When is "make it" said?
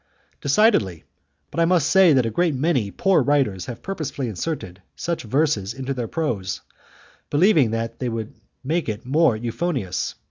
8.63-9.05